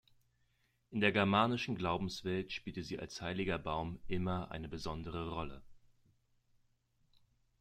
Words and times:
In 0.89 0.99
der 0.99 1.11
germanischen 1.11 1.75
Glaubenswelt 1.75 2.51
spielte 2.51 2.81
sie 2.81 2.97
als 2.97 3.21
heiliger 3.21 3.59
Baum 3.59 3.99
immer 4.07 4.49
eine 4.49 4.67
besondere 4.67 5.29
Rolle. 5.29 5.61